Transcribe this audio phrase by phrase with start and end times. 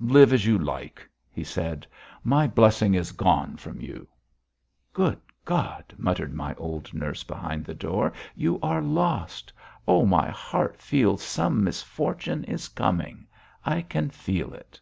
[0.00, 1.86] "Live as you like!" he said.
[2.22, 4.08] "My blessing is gone from you."
[4.94, 8.10] "Good God!" muttered my old nurse behind the door.
[8.34, 9.52] "You are lost.
[9.86, 10.06] Oh!
[10.06, 13.26] my heart feels some misfortune coming.
[13.62, 14.80] I can feel it."